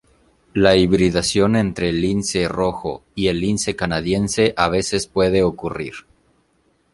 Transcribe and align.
La 0.55 0.75
hibridación 0.77 1.55
entre 1.55 1.89
el 1.89 2.01
lince 2.01 2.47
rojo 2.47 3.03
y 3.13 3.27
el 3.27 3.39
lince 3.39 3.75
canadiense 3.75 4.55
a 4.57 4.67
veces 4.67 5.05
puede 5.05 5.43
ocurrir. 5.43 5.93